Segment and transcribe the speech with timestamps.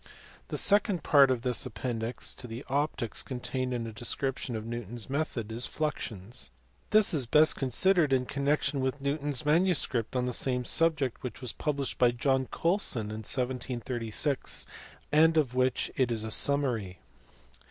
[0.47, 5.11] The second part of this appendix to the Optics contained a description of Newton s
[5.11, 6.49] method of fluxions.
[6.89, 11.21] This is best con sidered in connection with Newton s manuscript on the same subject
[11.21, 14.65] which was published by John Colsoii in 1736,
[15.11, 16.97] and of which it is a summary.